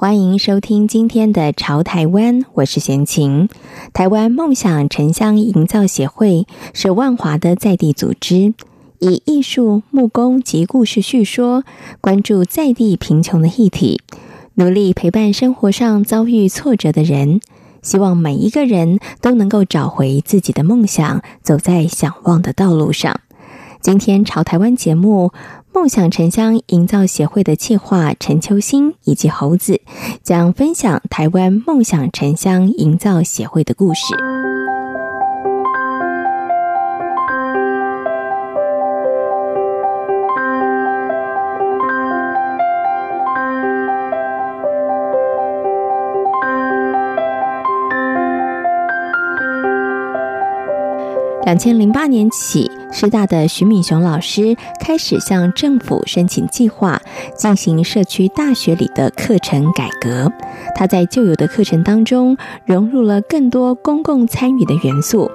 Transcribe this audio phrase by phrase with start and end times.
[0.00, 3.48] 欢迎收听今天的《潮台湾》，我是闲晴。
[3.92, 8.54] 台湾梦想城乡营造协会是万华的在地组织。
[9.00, 11.64] 以艺术、木工及故事叙说，
[12.00, 14.00] 关注在地贫穷的议题，
[14.54, 17.40] 努力陪伴生活上遭遇挫折的人，
[17.82, 23.18] 希望每一个人都能够找回自己的梦想，走在想望的道路上。
[23.80, 25.32] 今天潮台湾节目，
[25.72, 29.80] 梦想城乡营造协会的企划陈秋兴以及猴子，
[30.22, 34.00] 将分享台湾梦想城乡营造协会的故事。
[51.48, 57.00] 两千零八年起，师大的徐敏雄老师开始向政府申请计划，
[57.38, 60.30] 进行社区大学里的课程改革。
[60.74, 65.30] 他在旧有的课程当中融入了更多公共参与的元素。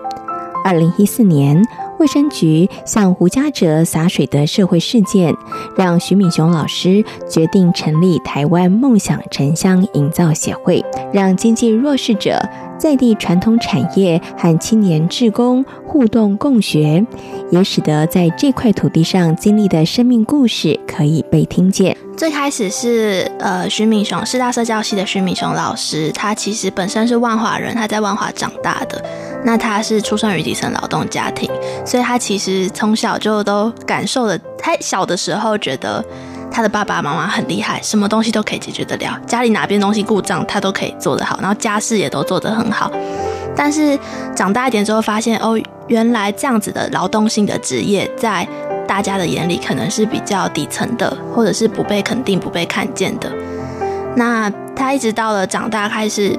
[0.64, 1.60] 二零一四年，
[2.00, 5.34] 卫生局向胡家哲洒水的社会事件，
[5.76, 12.40] 让徐敏雄老师决定成立台湾梦想城乡营造协会，让经济弱势者。
[12.84, 17.02] 在地传统产业和青年志工互动共学，
[17.50, 21.96] 也使得在这块土地上经历的生命故事可以被听见。
[22.18, 29.02] 最开始是呃徐敏雄，师大社教系的徐敏雄老师，他其实本身是万华人，他在万华长大的。
[29.46, 31.50] 那他是出生于底层劳动家庭，
[31.86, 36.04] 所以他其实从小就都感受了，他小的时候觉得。
[36.54, 39.20] 他的爸爸妈妈很厉害，什么东西都可以解决得了。
[39.26, 42.92] 家里哪边东西故障，他都可以做得好，然后家事也都做得很好。
[43.56, 43.98] 但是
[44.36, 48.48] 长大一点之后，发现哦，原来这样子的劳动性的职业，在
[48.88, 53.32] 大家的眼里可能是比较底层的，或者是不被肯定、不被看见的。
[54.16, 56.38] 那他一直到了长大开始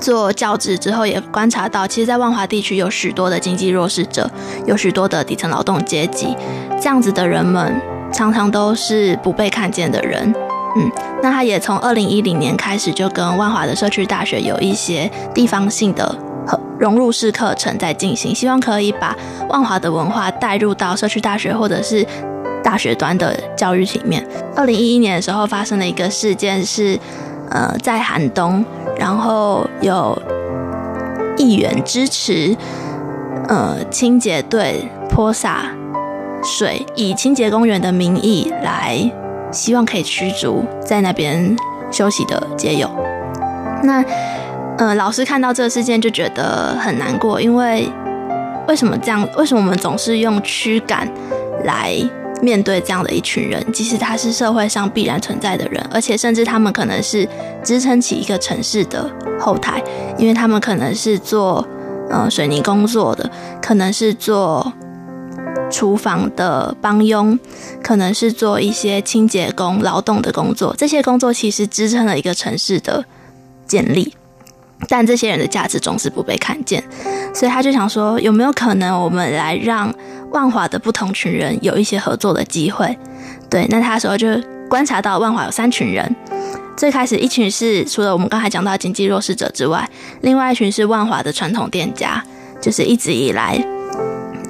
[0.00, 4.30] 做教职之后，也观察到，其实，在万华地区有许多的经济弱势者，
[4.64, 6.34] 有许多的底层劳动阶级，
[6.80, 7.78] 这样子的人们。
[8.12, 10.34] 常常都是不被看见的人，
[10.76, 10.90] 嗯，
[11.22, 16.04] 那他也从二零一零年开始就跟万华的社区大学有一些地方性的
[16.46, 19.16] 和融入式课程在进行，希望可以把
[19.48, 22.04] 万华的文化带入到社区大学或者是
[22.62, 24.26] 大学端的教育里面。
[24.56, 26.98] 二零一一年的时候发生了一个事件是，
[27.50, 28.64] 呃，在寒冬，
[28.98, 30.20] 然后有
[31.36, 32.56] 议员支持，
[33.46, 35.77] 呃，清洁队泼洒。
[36.42, 38.98] 水以清洁公园的名义来，
[39.50, 41.56] 希望可以驱逐在那边
[41.90, 42.88] 休息的街友。
[43.82, 44.04] 那，
[44.78, 47.88] 呃，老师看到这个事件就觉得很难过，因为
[48.66, 49.28] 为什么这样？
[49.36, 51.08] 为什么我们总是用驱赶
[51.64, 51.94] 来
[52.40, 53.64] 面对这样的一群人？
[53.72, 57.28] 即使他是社会上必然存在的人，而且甚至他们可能是
[57.62, 59.10] 支撑起一个城市的
[59.40, 59.82] 后台，
[60.16, 61.66] 因为他们可能是做
[62.10, 63.28] 呃水泥工作的，
[63.60, 64.72] 可能是做。
[65.70, 67.38] 厨房的帮佣，
[67.82, 70.74] 可能是做一些清洁工、劳动的工作。
[70.76, 73.04] 这些工作其实支撑了一个城市的
[73.66, 74.14] 建立，
[74.88, 76.82] 但这些人的价值总是不被看见。
[77.34, 79.94] 所以他就想说，有没有可能我们来让
[80.30, 82.98] 万华的不同群人有一些合作的机会？
[83.50, 84.28] 对，那他时候就
[84.68, 86.16] 观察到万华有三群人。
[86.76, 89.88] 最开始一群是除了我们刚才讲到经济弱势者之外，
[90.20, 92.24] 另外一群是万华的传统店家，
[92.60, 93.62] 就是一直以来。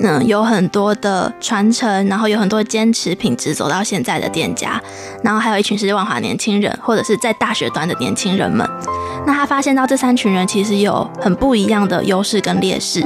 [0.00, 4.80] 嗯，有很多的传承，然后有很多坚持品质走到现在的店家，
[5.24, 8.68] 然后还有一群是万华年轻人，或者是在大学端的年轻人们。
[9.26, 13.04] 那他发现到这三群人其实有很不一样的优势跟劣势。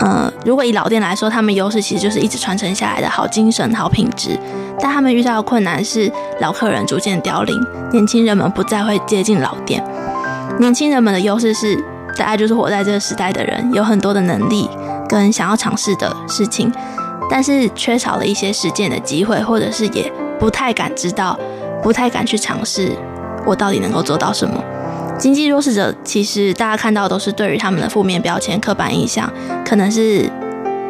[0.00, 4.38] 嗯，如果以老店来说，他们优势其实就是一直传承下来的好精神、好品质，
[4.80, 6.10] 但他们遇到的困难是
[6.40, 7.56] 老客人逐渐凋零，
[7.92, 9.82] 年轻人们不再会接近老店。
[10.58, 11.76] 年轻人们的优势是，
[12.16, 14.68] 大概就是活在这个时代的人，有很多的能力。
[15.08, 16.70] 跟想要尝试的事情，
[17.30, 21.38] 但是缺少了一些实践的机会，或者是也不太敢知道，
[21.82, 22.92] 不太敢去尝试，
[23.46, 24.62] 我到底能够做到什么？
[25.18, 29.32] 经济弱势者其实大家看到都是对于他们的负面标签、刻板印象，
[29.64, 30.30] 可能是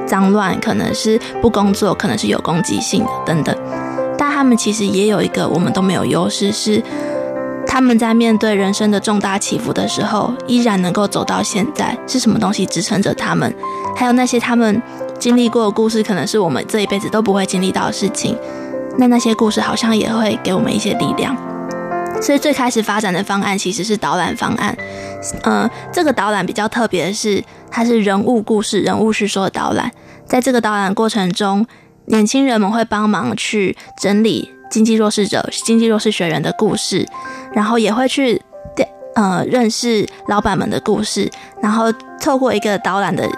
[0.07, 3.57] 脏乱，可能是不工作，可能是有攻击性的等等。
[4.19, 6.83] 但他们其实也有一个我们都没有优势是。
[7.71, 13.55] 他们在面对人生的重大起伏的时候，依然能够走到现在，是什么东西支撑着他们，
[13.99, 14.81] 还有那些他们
[15.19, 18.39] 经历过的故事，可能是我们这一辈子都不会经历到的事情。
[18.97, 21.37] 那那些故事好像也会给我们一些力量。
[22.23, 24.77] 所以最开始发展的方案其实是导览方案。
[25.43, 27.43] 呃，这个导览比较特别的是，
[27.73, 29.91] 它是人物故事、人物叙说的导览。
[30.25, 31.67] 在这个导览过程中，
[32.05, 37.05] 年轻人们会帮忙去整理经济弱势者、经济弱势学员的故事，
[37.53, 38.41] 然后也会去
[39.17, 41.29] 呃认识老板们的故事，
[41.61, 43.29] 然后透过一个导览的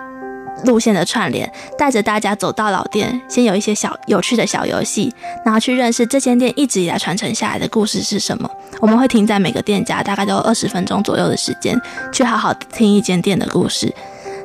[0.65, 5.13] 路线的串联，带着大家走到老店，先有一些小有趣的小游戏，
[5.45, 8.51] 然后去认识这间店一直以来传承下来的故事是什么。
[8.81, 11.81] 我们会停在每个店家，大概都二十分钟左右的时间，
[12.13, 13.93] 去好好听一间店的故事。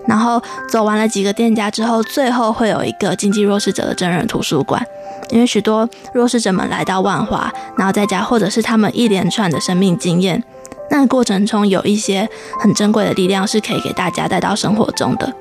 [0.07, 0.39] 然后
[0.69, 4.85] 走完了几个店家之后，最后会有一个经济弱势者的真人图书馆，
[5.31, 10.44] 因为许多弱势者们来到万华，然后在家或者是他们一连串的生命经验，
[10.91, 12.29] 那过程中有一些
[12.59, 15.33] 很珍贵的力量是可以给大家带到生活中的。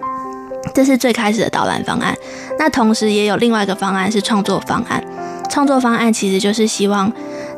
[0.73, 2.17] 这是最开始的导览方案，
[2.59, 5.03] 那同时也有另外一个方案是创作方案。
[5.51, 7.13] 创作方案其实就是希望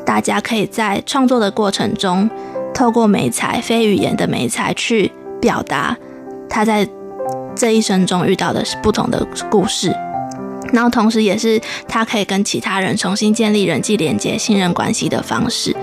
[0.05, 2.29] 大家可以在创作的过程中，
[2.75, 5.11] 透过媒材、非语言的媒材去
[5.41, 5.97] 表达
[6.49, 6.87] 他在
[7.55, 9.95] 这一生中遇到的不同的故事，
[10.73, 15.75] 然后同时也是他可以跟其他人重新建立人际连接、信任关系的方式。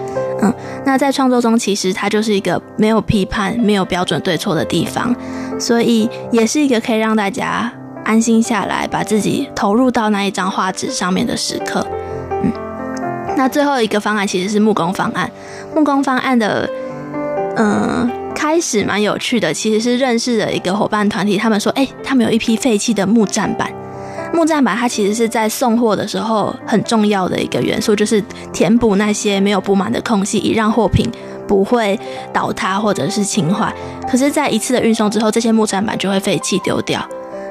[0.44, 0.54] 嗯，
[0.86, 5.16] 那在创作中，其实它就是一个没有批判、没有标准对错的地方。
[5.58, 7.72] 所以也是一个可以让大家
[8.04, 11.88] 安心下来，把自己投入到那一张画纸上面的时刻。
[12.44, 12.52] 嗯，
[13.38, 15.32] 那最后一个方案其实是木工方案。
[15.74, 16.70] 木工方案的，
[17.56, 23.72] 嗯、呃，开始蛮有趣的，其实是认识的一个伙伴团体，他们说，哎、他们有一批废弃的木栈板。
[24.34, 28.22] 木栈板它其实是在送货的时候很重要的一个元素，就是
[28.52, 31.10] 填补那些没有布满的空隙，以让货品。
[31.46, 32.00] 不会
[32.32, 33.72] 倒塌或者是倾坏，
[34.10, 37.06] 可是，在一次的运送之后，这些木栈板就会废弃丢掉。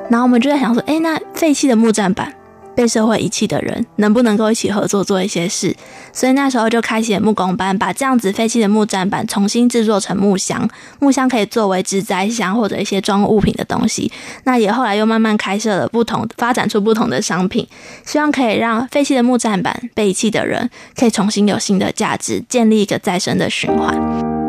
[0.08, 2.34] 然后我们就在想说，哎，那废弃的木栈板，
[2.74, 5.74] 被社会遗弃的人，能不能够一起合作做一些事？
[6.12, 10.68] 所以那时候就开启了木工班，把这样子废弃的木栈板重新制作成木箱。
[10.98, 14.10] 木箱可以作为植栽箱或者一些装物品的东西。
[14.44, 17.66] 那也后来又慢慢开设了不同，发展出不同的商品，
[18.04, 24.41] 希望可以让废弃的木栈板被遗弃的人，可以重新有新的价值，建立一个再生的循环。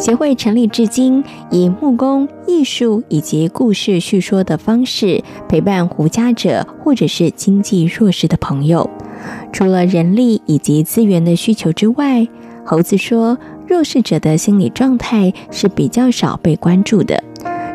[0.00, 8.88] 协会成立至今，以木工、艺术以及故事叙说的方式陪伴无家者或者是经济弱势的朋友。
[9.52, 12.26] 除了人力以及资源的需求之外，
[12.64, 13.36] 猴子说，
[13.68, 17.22] 弱势者的心理状态是比较少被关注的。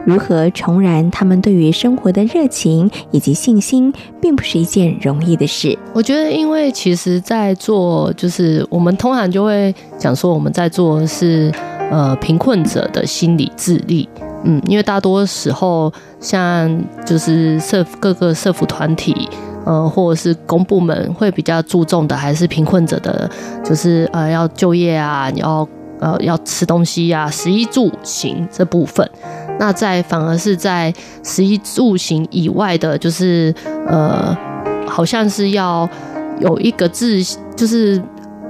[0.04, 5.77] 如何重燃他们对于生活的热情以及信心，并不是一件容易的事。
[5.94, 11.54] 我觉得，因为其实，在做就是我们通常就会讲说，我们在做是。
[11.92, 14.10] 呃，贫困者的心理智力，
[14.44, 16.70] 嗯，因为大多时候，像
[17.06, 19.30] 就是社各个社福团体，
[19.66, 23.30] 呃，或者是公部门会比较注重的，还是贫困者的，
[23.64, 25.66] 就是呃要就业啊，你要
[26.00, 29.10] 呃要吃东西、啊，食衣住行这部分。
[29.58, 30.94] 那在反而是在
[31.24, 33.54] 食衣住行以外的，就是
[33.88, 34.36] 呃，
[34.88, 35.88] 好像是要
[36.39, 37.24] 有一个自，
[37.56, 38.01] 就是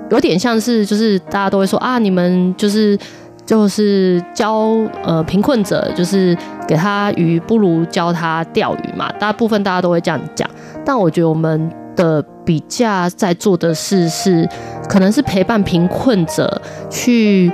[0.10, 2.98] 有点像是就是大家都会说啊，你们就是。
[3.46, 4.70] 就是教
[5.04, 6.36] 呃贫困者，就是
[6.68, 9.12] 给他鱼，不如教他钓鱼嘛。
[9.20, 10.50] 大部分大家都会这样讲，
[10.84, 14.50] 但我觉得我们的比较在做的事是，
[14.90, 16.60] 可能是陪伴贫困者
[16.90, 17.52] 去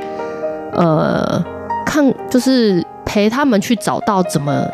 [0.73, 1.43] 呃
[1.85, 4.65] 看，就是陪他们去找到怎么，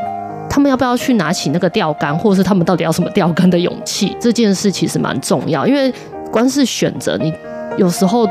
[0.47, 4.15] 他们要不要去拿起那个钓竿，或者是他们到底要什么钓竿的勇气。
[4.21, 5.91] 这件事其实蛮重要，因为
[6.31, 7.33] 光是选择，你
[7.75, 8.29] 有时候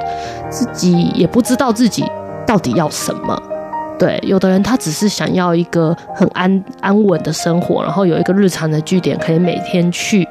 [0.49, 2.05] 自己也不知道自己。
[2.47, 3.43] 到底要什么？
[3.99, 10.29] 对，有的人他只是想要一个很安安稳的生活，然后有一个日常的据点可以每天去，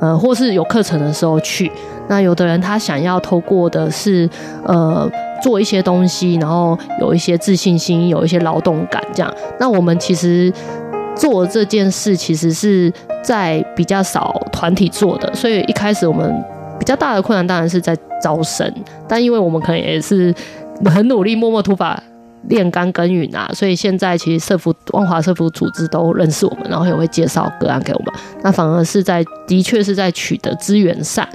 [0.00, 1.68] 呃，或是有课程的时候去。
[2.06, 4.30] 那有的人他想要透过的是，
[4.64, 5.10] 呃，
[5.42, 9.34] 做一些东西，然后有一些自信心，有一些劳动感，这样。
[9.58, 10.52] 那我们其实
[11.16, 16.32] 做这件事，其实是在比较少团体做的，所以一开始我们
[16.78, 18.72] 比较大的困难当然是在招生，
[19.08, 20.32] 但因为我们可能也是。
[20.86, 22.02] 很努力，默默土法
[22.48, 23.50] 炼钢耕耘啊！
[23.52, 28.14] 所以现在其实社福万华社福组织都认识我们，然后也会介绍个案给我们。
[28.42, 31.28] 那反而是在的确是在取得资源上，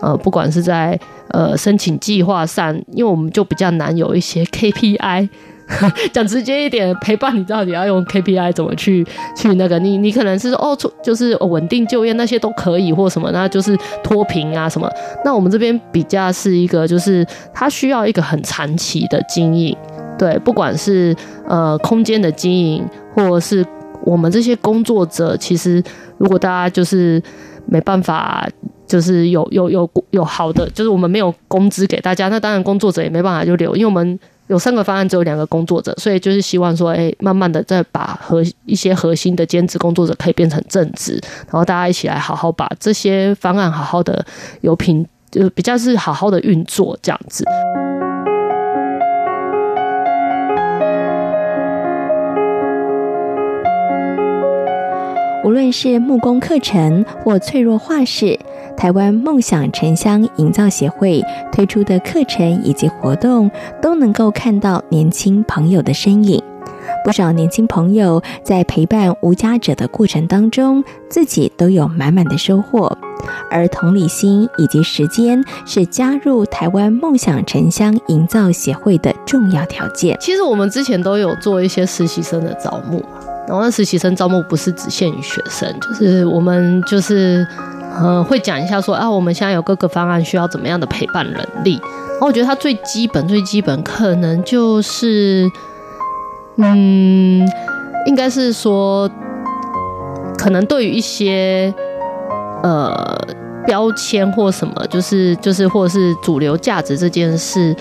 [0.00, 5.28] 呃，不管是在呃申请计划上，因为我们就比较难有一些 KPI，
[6.12, 9.06] 讲直接一点，陪伴你到底要用 KPI 怎么去
[9.36, 9.78] 去那个？
[9.78, 14.90] 你你可能是哦，就是稳定就业那些都可以，或什么，那就是脱贫啊什么。
[15.24, 19.76] 那我们这边比较是一个，就是它需要一个很长期的经营，
[20.18, 21.14] 对，不管是
[21.46, 22.84] 呃空间的经营，
[23.14, 23.64] 或是
[24.02, 25.82] 我们这些工作者，其实
[26.16, 27.22] 如果大家就是
[27.66, 28.48] 没办法。
[28.88, 44.24] 就是有有有有好的，就是我们没有工资给大家，那当然工作者也没办法就留，因为我们有三个方案，只有两个工作者，所以就是希望说，哎，慢慢的再把核一些核心的兼职工作者可以变成正职，然后大家一起来好好把这些方案好好的
[44.62, 47.44] 有品，就比较是好好的运作这样子。
[55.44, 58.38] 无论是木工课程或脆弱画室，
[58.78, 61.20] 台湾梦想城乡营造协会
[61.50, 63.50] 推出的课程以及活动，
[63.82, 66.40] 都能够看到年轻朋友的身影。
[67.04, 72.96] 不少年轻朋友在陪伴无家者的过程当中，自己都有满满的收获。
[73.50, 80.16] 而同理心以及时间，是加入台湾梦想城乡营造协会的重要条件。
[80.20, 83.04] 其实我们之前都有做一些实习生的招募。
[83.48, 87.46] 然后，实习生招募不是只限于学生，就是我们就是
[88.00, 91.80] 呃会讲一下说啊，我们现在有各个方案需要怎么样的陪伴能力。
[91.82, 95.48] 然后我觉得它最基本、最基本可能就是，
[96.56, 97.48] 嗯，
[98.06, 99.08] 应该是说，
[100.36, 101.72] 可能对于一些
[102.62, 103.16] 呃
[103.66, 107.74] 标签或什么，就是就是或者是主流价值这件事。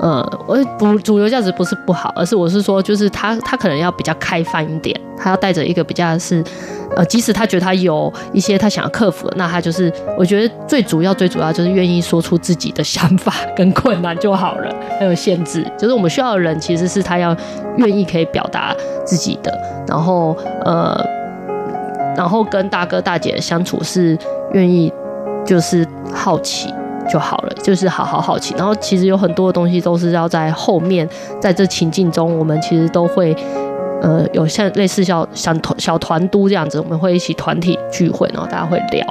[0.00, 6.42] 呃，我不主流价值不是不好，而是我是说，就是他他可能要比较开放一点，他要带着一个比较是，
[6.96, 17.36] 呃，即使他觉得他有一些他想要克服的，那他就是我觉得最主要最主要就是愿意说出自己的想法跟困难就好了，还有限制，就是我们需要的人其实是他要
[17.76, 19.52] 愿意可以表达自己的，
[19.86, 20.98] 然后呃，
[22.16, 24.18] 然后跟大哥大姐相处是
[24.52, 24.92] 愿意
[25.44, 26.72] 就是好奇。
[27.06, 28.54] 就好了，就是好好好奇。
[28.56, 31.06] 然后其实有很多的东西都是要在后面，
[31.38, 33.36] 在这情境中，我们其实都会，
[34.02, 39.06] 呃，有像类似小小团小团都这样子，我们会一起团体聚会，然后大家会聊。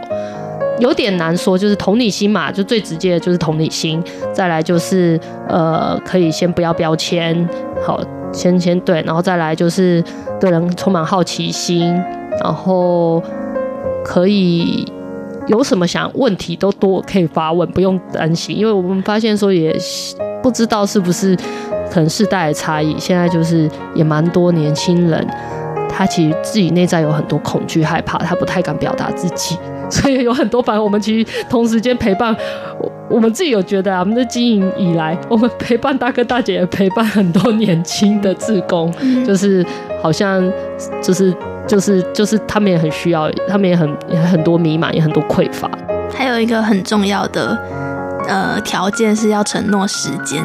[0.79, 4.03] 有点难说，就是同理心嘛，就最直接的就是同理心。
[4.33, 7.47] 再来就是呃，可以先不要标签，
[7.85, 10.03] 好，先先对，然后再来就是
[10.39, 11.93] 对人充满好奇心，
[12.41, 13.21] 然后
[14.03, 14.91] 可以。
[15.47, 19.75] 有什么想问题都多可以发问，不用担心，因为我们发现说也
[20.41, 21.37] 不知道是不是
[21.91, 25.25] 可能世代的差异，现在就是也蛮多年轻人，
[25.89, 29.57] 他其实自己内在有很多恐惧害怕，他不太敢表达自己，
[29.89, 32.35] 所以有很多反正我们其实同时间陪伴
[32.79, 38.93] 我，我们自己有觉得啊，我们的经营以来，我们陪伴大哥大姐，也陪伴很多年轻的志工，
[39.25, 39.65] 就是
[40.01, 40.43] 好像
[41.01, 41.33] 就是。
[41.65, 45.71] 就是就是他们也很需要，他们也很也很多迷茫，也很多匮乏。
[46.13, 47.57] 还有一个很重要的
[48.27, 50.43] 呃条件是要承诺时间。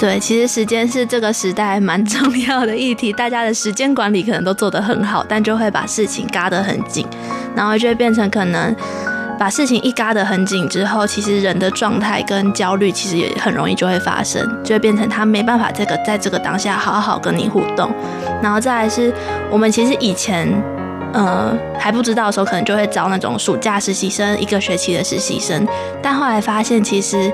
[0.00, 7.06] 对，其实时间是这个时代蛮重要的议题，大家的时间管理可能都做得很好，但就会把事情嘎得很紧，
[7.54, 8.74] 然后就会变成可能。
[9.38, 17.90] 把事情一嘎得很紧之后，其实人的状态跟焦虑其实也很容易就会发生，就会变成他没办法这个在这个当下好好跟你互动。
[18.42, 19.10] 然后再来是
[19.50, 20.46] 我们其实以前
[21.14, 25.66] 呃还不知道的时候，可能就会招那种暑假实习生，一个学期的实习生，
[26.02, 27.32] 但后来发现其实。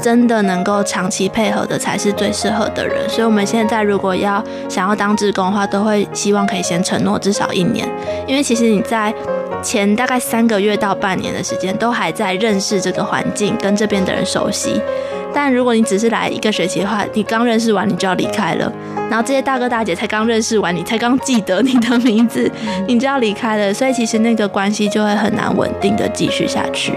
[0.00, 7.88] 真的能够长期配合的才是最适合的人，所以我们现在如果要想要当志工的话，都会希望可以先承诺至少一年，
[8.26, 9.14] 因为其实你在
[9.62, 14.80] 前大概三个月到半年的时间都还在认识这个环境，跟这边的人熟悉。
[15.32, 18.72] 但如果你只是来一个学期的话，你刚认识完你就要离开了，
[19.08, 22.50] 然后这些大哥大姐才刚认识完，你才刚记得你的名字，
[22.88, 26.92] 你就要离开了，所以其实那个关系就会很难稳定的继续下去。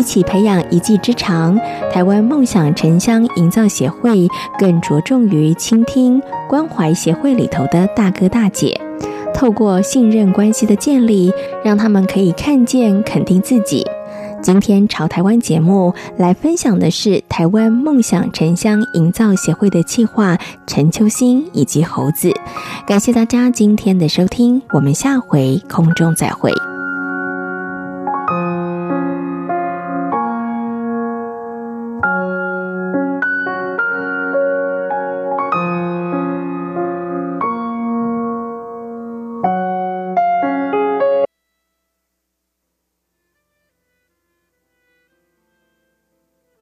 [0.00, 1.60] 一起培养一技之长，
[1.92, 4.26] 台湾梦想城乡营造协会
[4.58, 8.80] 更着重于倾听、关怀协会里头的大哥大姐，
[9.34, 11.30] 透过信任关系的建立，
[11.62, 13.86] 让他们可以看见、肯定自己。
[14.42, 22.32] 今天潮台湾节目来分享的是台湾梦想城乡营造协会的企划陈秋兴以及猴子。
[22.86, 26.50] 感谢大家今天的收听，我们下回空中再会。